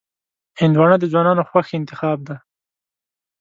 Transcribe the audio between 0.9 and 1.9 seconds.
د ځوانانو خوښ